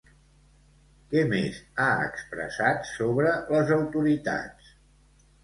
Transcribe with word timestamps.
Què 1.11 1.21
més 1.33 1.59
ha 1.83 1.89
expressat 2.07 2.89
sobre 2.93 3.35
les 3.53 3.71
autoritats? 3.79 4.73